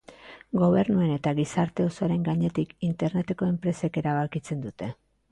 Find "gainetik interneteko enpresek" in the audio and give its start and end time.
2.29-4.01